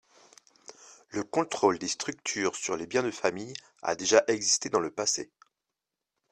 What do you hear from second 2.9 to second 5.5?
de famille a déjà existé dans le passé.